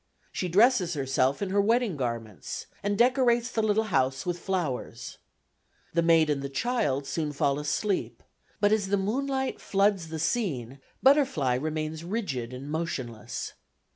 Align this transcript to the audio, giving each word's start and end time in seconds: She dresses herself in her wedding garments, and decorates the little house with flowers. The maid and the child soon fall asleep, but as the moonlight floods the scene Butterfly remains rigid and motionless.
She 0.31 0.47
dresses 0.47 0.95
herself 0.95 1.43
in 1.43 1.51
her 1.51 1.61
wedding 1.61 1.95
garments, 1.95 2.65
and 2.81 2.97
decorates 2.97 3.51
the 3.51 3.61
little 3.61 3.83
house 3.93 4.25
with 4.25 4.39
flowers. 4.39 5.19
The 5.93 6.01
maid 6.01 6.27
and 6.27 6.41
the 6.41 6.49
child 6.49 7.05
soon 7.05 7.31
fall 7.33 7.59
asleep, 7.59 8.23
but 8.59 8.71
as 8.71 8.87
the 8.87 8.97
moonlight 8.97 9.61
floods 9.61 10.07
the 10.07 10.17
scene 10.17 10.79
Butterfly 11.03 11.53
remains 11.53 12.03
rigid 12.03 12.51
and 12.51 12.67
motionless. 12.67 13.53